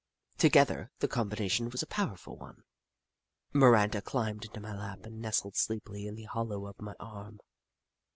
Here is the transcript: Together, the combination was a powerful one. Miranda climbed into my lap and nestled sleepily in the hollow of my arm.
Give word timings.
Together, 0.39 0.89
the 0.97 1.07
combination 1.07 1.69
was 1.69 1.83
a 1.83 1.85
powerful 1.85 2.35
one. 2.35 2.63
Miranda 3.53 4.01
climbed 4.01 4.43
into 4.45 4.59
my 4.59 4.75
lap 4.75 5.05
and 5.05 5.21
nestled 5.21 5.55
sleepily 5.55 6.07
in 6.07 6.15
the 6.15 6.23
hollow 6.23 6.65
of 6.65 6.81
my 6.81 6.95
arm. 6.99 7.39